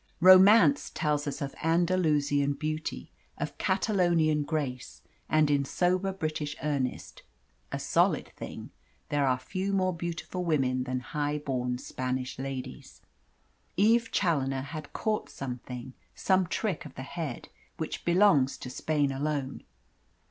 Romance 0.19 0.89
tells 0.89 1.27
of 1.43 1.53
Andalusian 1.61 2.53
beauty, 2.53 3.11
of 3.37 3.55
Catalonian 3.59 4.41
grace 4.41 5.03
and 5.29 5.51
in 5.51 5.63
sober 5.63 6.11
British 6.11 6.55
earnest 6.63 7.21
(a 7.71 7.77
solid 7.77 8.29
thing) 8.29 8.71
there 9.09 9.27
are 9.27 9.37
few 9.37 9.71
more 9.71 9.93
beautiful 9.95 10.43
women 10.43 10.85
than 10.85 11.01
high 11.01 11.37
born 11.37 11.77
Spanish 11.77 12.39
ladies. 12.39 13.01
Eve 13.77 14.09
Challoner 14.11 14.61
had 14.61 14.91
caught 14.91 15.29
something 15.29 15.93
some 16.15 16.47
trick 16.47 16.83
of 16.83 16.95
the 16.95 17.03
head 17.03 17.49
which 17.77 18.03
belongs 18.03 18.57
to 18.57 18.71
Spain 18.71 19.11
alone. 19.11 19.61